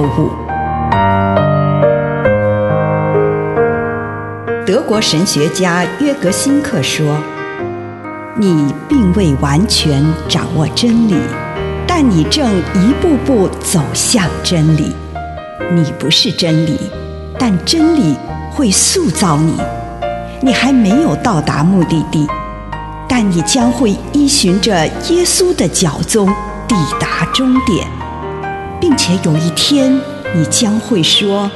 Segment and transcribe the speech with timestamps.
[0.00, 0.30] 见心灵三六五。
[4.66, 7.16] 德国神学家约格辛克说
[8.36, 11.14] ：“你并未完全掌握真理，
[11.86, 14.94] 但你正一步步走向真理。
[15.72, 16.78] 你不是真理，
[17.38, 18.16] 但真理
[18.52, 19.54] 会塑造你。
[20.40, 22.26] 你还没有到达目的地，
[23.08, 26.26] 但你将会依循着耶稣的脚踪
[26.66, 27.86] 抵达终点，
[28.80, 30.00] 并且有一天，
[30.34, 31.50] 你将会说：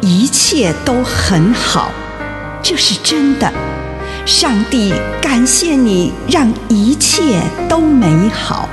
[0.00, 1.90] 一切都很好。”
[2.62, 3.52] 这是真的，
[4.24, 8.68] 上帝感谢你，让一切都美好。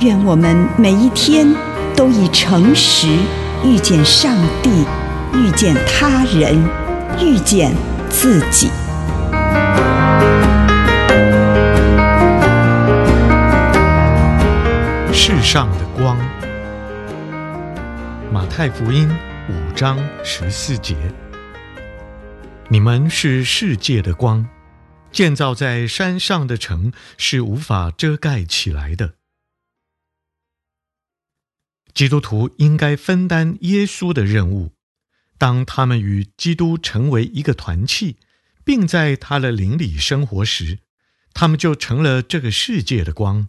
[0.00, 1.54] 愿我们每一天
[1.96, 3.08] 都以诚实
[3.64, 4.70] 遇见上帝，
[5.34, 6.56] 遇见他人，
[7.20, 7.72] 遇见
[8.08, 8.70] 自己。
[15.12, 15.87] 世上的，
[18.58, 19.08] 太福音
[19.48, 20.96] 五章十四节。
[22.68, 24.48] 你们是世界的光，
[25.12, 29.14] 建造在山上的城是无法遮盖起来的。
[31.94, 34.72] 基督徒应该分担耶稣的任务，
[35.38, 38.16] 当他们与基督成为一个团契，
[38.64, 40.80] 并在他的灵里生活时，
[41.32, 43.46] 他们就成了这个世界的光。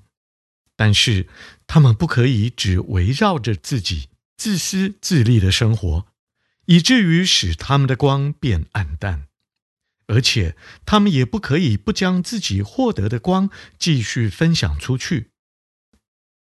[0.75, 1.27] 但是，
[1.65, 4.09] 他们不可以只围绕着自己
[4.39, 6.07] 自私自利的生活。
[6.65, 9.27] 以至于使他们的光变暗淡，
[10.05, 15.31] 而且他们也不可以不将自己获得的光继续分享出去。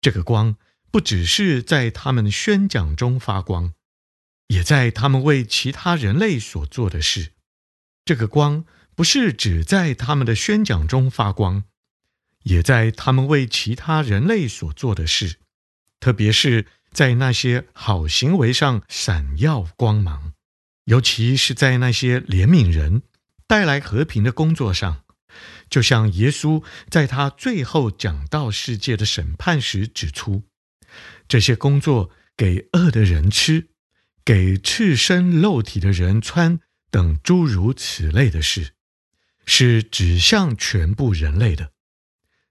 [0.02, 0.58] 这个光
[0.92, 3.73] 不只是在他们宣讲中发光，
[4.48, 7.31] 也在他们为其他人类所做的事。
[8.03, 8.66] 这个光
[8.96, 11.63] 不是只在他们的宣讲中发光，
[12.44, 15.38] 也在他们为其他人类所做的事，
[16.02, 16.68] 特别是。
[16.97, 20.34] 在那些好行为上闪耀光芒，
[20.85, 23.03] 尤其是在那些怜悯人、
[23.46, 25.03] 带来和平的工作上，
[25.69, 30.41] 就像耶稣在他最后讲道世界的审判时指出，
[31.28, 33.68] 这些工作给饿的人吃，
[34.25, 36.59] 给赤身露体的人穿
[36.90, 38.74] 等诸如此类的事，
[39.46, 41.74] 是指向全部人类的。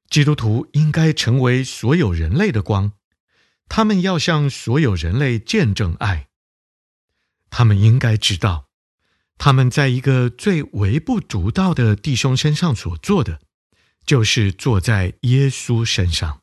[0.09, 2.93] 基督徒应该成为所有人类的光。
[3.69, 6.29] 他们要向所有人类见证爱。
[7.51, 8.69] 他们应该知道，
[9.39, 13.41] 他们在一个最微不足道的弟兄身上所做的，
[14.05, 16.43] 就是做在耶稣身上。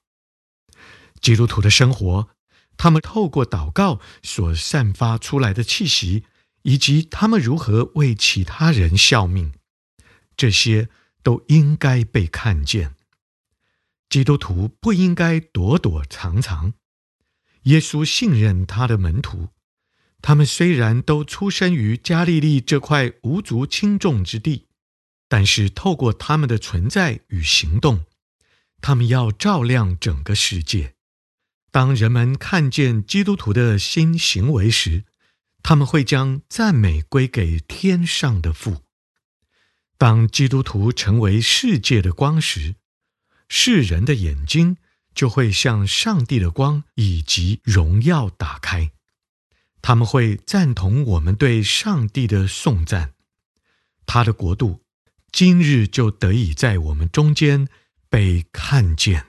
[1.22, 2.30] 基督徒的生活，
[2.78, 6.26] 他们透过祷告所散发出来的气息，
[6.64, 9.54] 以及他们如何为其他人效命，
[10.36, 10.90] 这些
[11.22, 12.96] 都应该被看见。
[14.10, 16.74] 基督徒不应该躲躲藏藏。
[17.64, 19.50] 耶稣信任他的门徒，
[20.22, 24.68] 他们虽然都出生于加利利这块无足轻重之地，
[25.30, 28.06] 但是透过他们的存在与行动，
[28.82, 30.96] 他们要照亮整个世界。
[31.72, 35.06] 当人们看见基督徒的新行为时，
[35.64, 38.84] 他们会将赞美归给天上的父。
[39.98, 42.76] 当基督徒成为世界的光时，
[43.48, 44.78] 世人的眼睛。
[45.14, 48.92] 就会向上帝的光以及荣耀打开，
[49.82, 53.12] 他们会赞同我们对上帝的颂赞，
[54.06, 54.82] 他的国度
[55.32, 57.68] 今日就得以在我们中间
[58.10, 59.26] 被看见。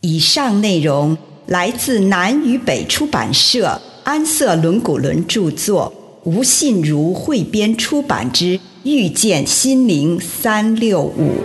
[0.00, 11.44] 以上内容来自南与北出版社安瑟伦古伦著作，吴信如汇编出版之《遇见心灵三六五》。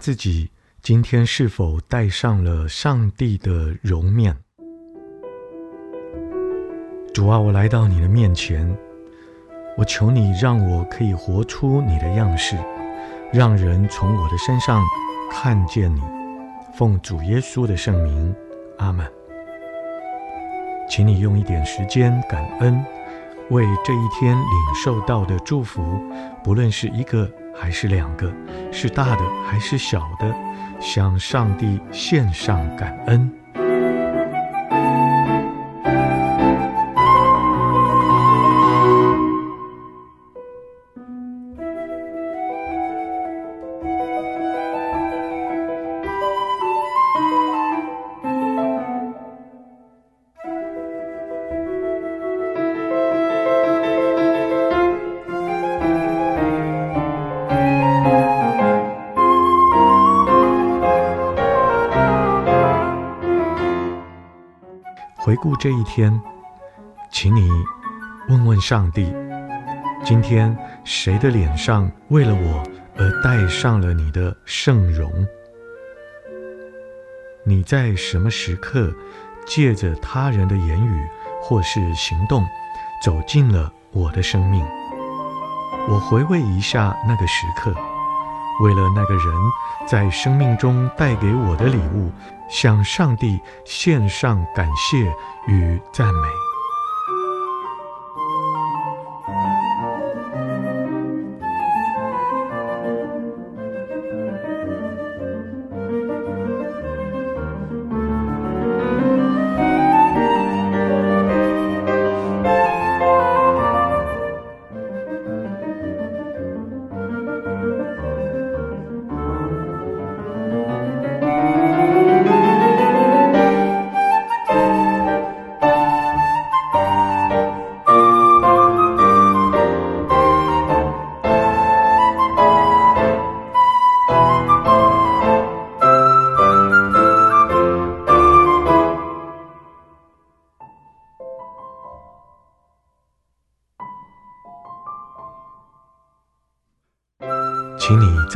[0.00, 0.50] 自己
[0.80, 4.34] 今天是否戴上了上帝的容面。
[7.12, 8.74] 主啊，我来到你的面前，
[9.76, 12.56] 我求你让我可以活出你的样式，
[13.30, 14.82] 让人从我的身上
[15.30, 16.00] 看见你。
[16.74, 18.34] 奉主耶稣的圣名，
[18.78, 19.06] 阿门。
[20.88, 22.82] 请你用一点时间感恩，
[23.50, 26.00] 为这一天领受到的祝福，
[26.42, 27.30] 不论是一个
[27.60, 28.32] 还是两个，
[28.72, 30.34] 是大的还是小的，
[30.80, 33.30] 向上帝献上感恩。
[65.30, 66.20] 回顾这一天，
[67.12, 67.48] 请你
[68.28, 69.14] 问问上帝：
[70.04, 72.64] 今天谁的脸上为了我
[72.96, 75.08] 而戴上了你的圣容？
[77.44, 78.92] 你在什么时刻
[79.46, 81.06] 借着他人的言语
[81.40, 82.44] 或是行动
[83.00, 84.66] 走进了我的生命？
[85.88, 87.72] 我回味一下那个时刻，
[88.60, 89.34] 为了那个人
[89.86, 92.10] 在生命中带给我的礼物。
[92.50, 95.14] 向上帝献上感谢
[95.46, 96.49] 与赞美。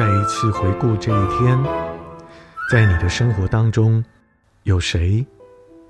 [0.05, 1.59] 再一次回顾这一天，
[2.71, 4.05] 在你的生活当中，
[4.65, 5.25] 有谁？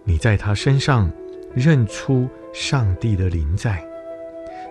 [0.04, 1.11] 你在他身上
[1.52, 3.85] 认出上帝的临在？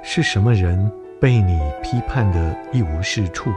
[0.02, 3.50] 是什么人被你批判的一无是处？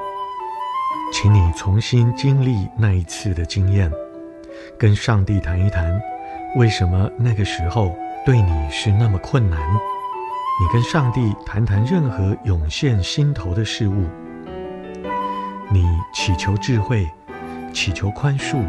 [1.12, 3.88] 请你重新经历那一次的经验，
[4.76, 5.96] 跟上帝谈一谈，
[6.56, 9.60] 为什么那个时候对你是那么困难？
[9.70, 14.08] 你跟上帝谈谈任何涌现心头的事物。
[15.68, 17.08] 你祈求智慧，
[17.72, 18.62] 祈求宽恕，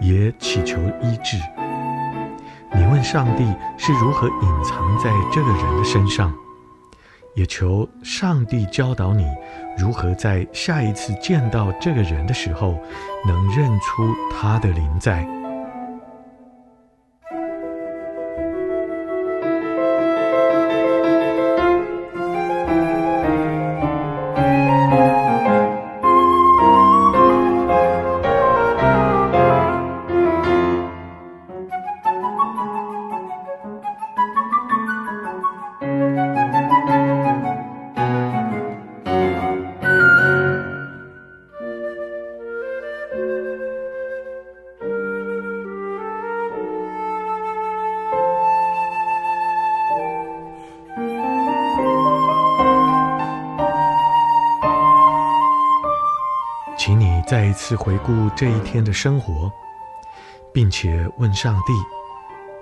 [0.00, 1.36] 也祈求医治。
[2.72, 3.44] 你问上帝
[3.76, 6.32] 是如何隐藏在这个人的身上，
[7.34, 9.26] 也求上帝教导你
[9.76, 12.78] 如何在下一次见到这个人的时候，
[13.26, 15.26] 能认出他的灵在。
[57.34, 59.50] 再一次回顾这一天的生活，
[60.52, 61.72] 并且问上帝：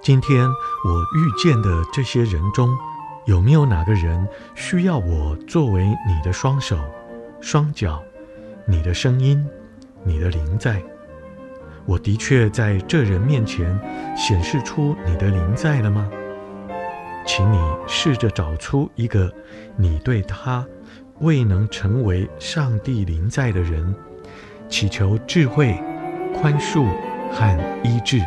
[0.00, 2.74] 今天我遇见的这些人中，
[3.26, 6.78] 有没有哪个人需要我作为你的双手、
[7.38, 8.02] 双脚、
[8.66, 9.46] 你的声音、
[10.04, 10.82] 你的灵在？
[11.84, 13.78] 我的确在这人面前
[14.16, 16.10] 显示出你的灵在了吗？
[17.26, 19.30] 请你试着找出一个
[19.76, 20.66] 你对他
[21.20, 23.94] 未能成为上帝灵在的人。
[24.72, 25.78] 祈求智慧、
[26.34, 26.86] 宽恕
[27.30, 28.18] 和医治，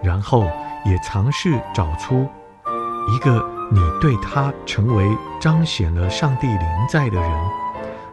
[0.00, 0.44] 然后
[0.84, 2.28] 也尝试找出
[3.12, 5.04] 一个你对他成为
[5.40, 7.30] 彰显了上帝临在的人，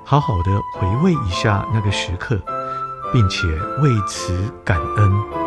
[0.03, 2.41] 好好的回味一下那个时刻，
[3.13, 3.47] 并且
[3.83, 5.42] 为此感恩。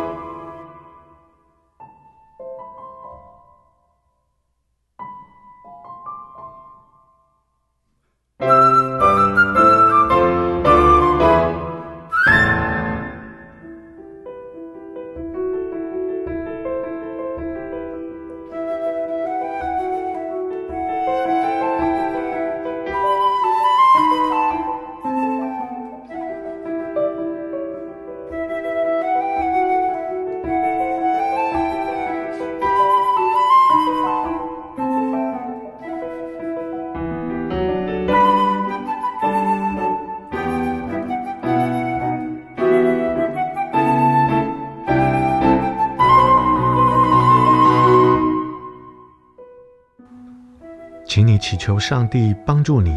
[51.57, 52.95] 求上帝帮助你，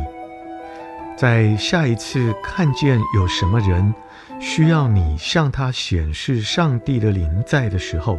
[1.17, 3.93] 在下一次看见有什么人
[4.39, 8.19] 需要你向他显示上帝的临在的时候，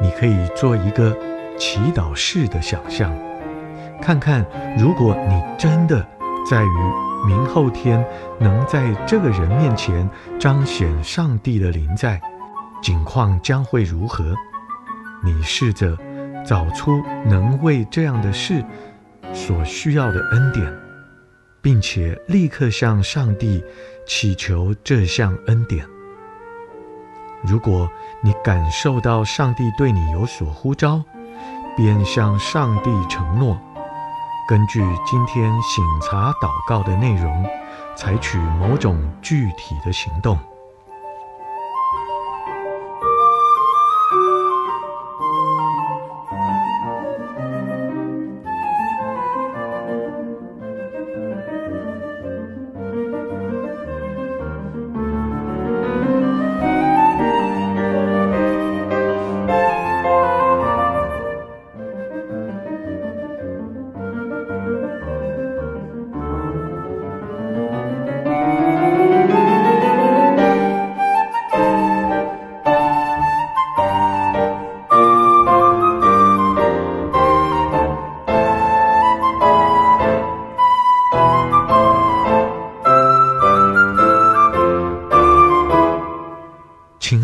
[0.00, 1.16] 你可以做一个
[1.58, 3.12] 祈祷式的想象，
[4.00, 4.46] 看看
[4.78, 6.06] 如果你真的
[6.48, 6.68] 在于
[7.26, 8.04] 明后天
[8.38, 12.20] 能在这个人面前彰显上帝的临在，
[12.80, 14.34] 景况将会如何？
[15.24, 15.98] 你试着
[16.46, 18.64] 找出能为这样的事
[19.32, 20.72] 所需要的恩典，
[21.62, 23.62] 并且立刻向上帝
[24.06, 25.86] 祈求这项恩典。
[27.42, 27.88] 如果
[28.22, 31.02] 你感受到上帝对你有所呼召，
[31.76, 33.56] 便向上帝承诺，
[34.48, 37.46] 根据今天醒察祷告的内容，
[37.96, 40.36] 采取某种具体的行动。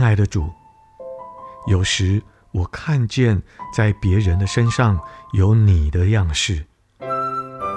[0.04, 0.52] 爱的主，
[1.66, 3.42] 有时我看见
[3.74, 5.00] 在别人的身上
[5.32, 6.62] 有你的样式，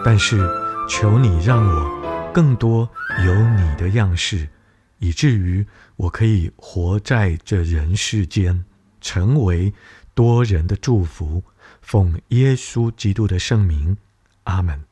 [0.04, 0.46] 但是
[0.90, 2.88] 求你让我更多
[3.26, 4.46] 有你的样式，
[5.00, 5.66] 以至于
[5.96, 8.66] 我可以活在这人世间，
[9.00, 9.74] 成为
[10.14, 11.42] 多人的祝福。
[11.82, 13.96] 奉耶稣基督的圣名，
[14.44, 14.87] 阿门。